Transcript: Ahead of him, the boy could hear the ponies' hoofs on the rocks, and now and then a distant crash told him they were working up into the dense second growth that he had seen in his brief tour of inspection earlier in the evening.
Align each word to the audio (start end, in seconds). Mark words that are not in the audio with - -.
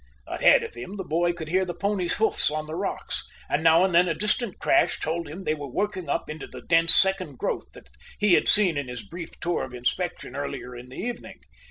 Ahead 0.25 0.63
of 0.63 0.73
him, 0.73 0.95
the 0.95 1.03
boy 1.03 1.31
could 1.31 1.47
hear 1.47 1.63
the 1.63 1.75
ponies' 1.75 2.15
hoofs 2.15 2.49
on 2.49 2.65
the 2.65 2.73
rocks, 2.73 3.23
and 3.47 3.63
now 3.63 3.85
and 3.85 3.93
then 3.93 4.07
a 4.09 4.15
distant 4.15 4.57
crash 4.57 4.99
told 4.99 5.27
him 5.27 5.43
they 5.43 5.53
were 5.53 5.69
working 5.69 6.09
up 6.09 6.27
into 6.27 6.47
the 6.47 6.63
dense 6.63 6.95
second 6.95 7.37
growth 7.37 7.71
that 7.73 7.91
he 8.17 8.33
had 8.33 8.47
seen 8.47 8.77
in 8.77 8.87
his 8.87 9.03
brief 9.05 9.39
tour 9.39 9.63
of 9.63 9.75
inspection 9.75 10.35
earlier 10.35 10.75
in 10.75 10.89
the 10.89 10.97
evening. 10.97 11.41